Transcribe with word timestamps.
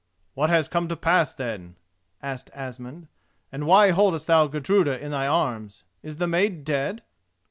"What 0.33 0.49
has 0.49 0.67
come 0.67 0.87
to 0.87 0.95
pass, 0.95 1.31
then?" 1.31 1.75
asked 2.23 2.49
Asmund, 2.55 3.07
"and 3.51 3.67
why 3.67 3.91
holdest 3.91 4.25
thou 4.25 4.47
Gudruda 4.47 4.99
in 4.99 5.11
thy 5.11 5.27
arms? 5.27 5.83
Is 6.01 6.15
the 6.15 6.25
maid 6.25 6.63
dead?" 6.63 7.03